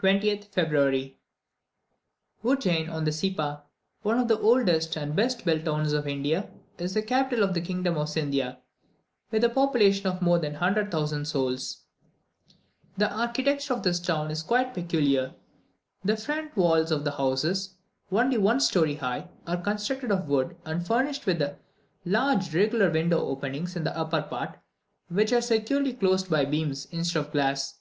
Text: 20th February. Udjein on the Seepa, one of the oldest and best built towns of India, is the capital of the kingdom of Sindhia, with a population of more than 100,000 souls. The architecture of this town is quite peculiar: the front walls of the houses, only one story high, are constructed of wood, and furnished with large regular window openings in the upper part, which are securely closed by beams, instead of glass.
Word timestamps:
20th 0.00 0.46
February. 0.46 1.18
Udjein 2.42 2.90
on 2.90 3.04
the 3.04 3.10
Seepa, 3.10 3.60
one 4.00 4.18
of 4.18 4.26
the 4.26 4.38
oldest 4.40 4.96
and 4.96 5.14
best 5.14 5.44
built 5.44 5.66
towns 5.66 5.92
of 5.92 6.06
India, 6.08 6.48
is 6.78 6.94
the 6.94 7.02
capital 7.02 7.44
of 7.44 7.52
the 7.52 7.60
kingdom 7.60 7.98
of 7.98 8.08
Sindhia, 8.08 8.56
with 9.30 9.44
a 9.44 9.50
population 9.50 10.06
of 10.06 10.22
more 10.22 10.38
than 10.38 10.54
100,000 10.54 11.26
souls. 11.26 11.82
The 12.96 13.12
architecture 13.12 13.74
of 13.74 13.82
this 13.82 14.00
town 14.00 14.30
is 14.30 14.42
quite 14.42 14.72
peculiar: 14.72 15.34
the 16.02 16.16
front 16.16 16.56
walls 16.56 16.90
of 16.90 17.04
the 17.04 17.10
houses, 17.10 17.74
only 18.10 18.38
one 18.38 18.60
story 18.60 18.94
high, 18.94 19.28
are 19.46 19.60
constructed 19.60 20.10
of 20.10 20.26
wood, 20.26 20.56
and 20.64 20.86
furnished 20.86 21.26
with 21.26 21.42
large 22.06 22.54
regular 22.54 22.90
window 22.90 23.22
openings 23.26 23.76
in 23.76 23.84
the 23.84 23.94
upper 23.94 24.22
part, 24.22 24.58
which 25.10 25.34
are 25.34 25.42
securely 25.42 25.92
closed 25.92 26.30
by 26.30 26.46
beams, 26.46 26.86
instead 26.90 27.18
of 27.20 27.30
glass. 27.30 27.74